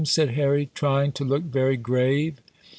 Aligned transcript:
said 0.03 0.31
Harry, 0.31 0.67
trying 0.73 1.11
to 1.11 1.23
look 1.23 1.43
very 1.43 1.77
grave. 1.77 2.41